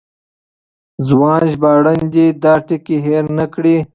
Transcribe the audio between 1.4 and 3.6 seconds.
ژباړن دې دا ټکی هېر نه